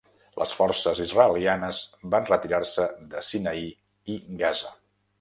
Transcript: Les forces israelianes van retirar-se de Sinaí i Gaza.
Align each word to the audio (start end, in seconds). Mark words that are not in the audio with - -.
Les 0.43 0.53
forces 0.59 1.01
israelianes 1.05 1.83
van 2.15 2.27
retirar-se 2.33 2.89
de 3.15 3.25
Sinaí 3.31 3.67
i 4.17 4.21
Gaza. 4.45 4.79